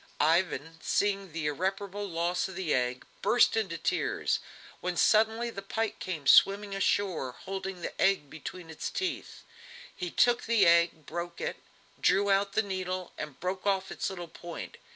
Ivan, 0.19 0.79
seeing 0.81 1.31
the 1.31 1.45
irreparable 1.45 2.07
loss 2.09 2.47
of 2.47 2.55
the 2.55 2.73
egg, 2.73 3.05
burst 3.21 3.55
into 3.55 3.77
tears, 3.77 4.39
when 4.79 4.97
suddenly 4.97 5.51
the 5.51 5.61
pike 5.61 5.99
came 5.99 6.25
swimming 6.25 6.73
ashore, 6.73 7.33
holding 7.41 7.81
the 7.83 8.01
egg 8.01 8.27
between 8.27 8.71
its 8.71 8.89
teeth. 8.89 9.43
He 9.95 10.09
took 10.09 10.45
the 10.45 10.65
egg, 10.65 11.05
broke 11.05 11.39
it, 11.39 11.57
drew 12.01 12.31
out 12.31 12.53
the 12.53 12.63
needle 12.63 13.13
and 13.15 13.39
broke 13.39 13.67
off 13.67 13.91
its 13.91 14.09
little 14.09 14.27
point. 14.27 14.77